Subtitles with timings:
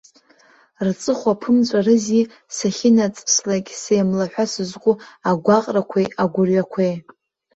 [0.85, 2.23] Рҵыхәа ԥымҵәарызи
[2.55, 4.93] сахьынаҵыслак сеимлаҳәа сызку
[5.29, 6.93] агәаҟрақәеи агәырҩақәеи!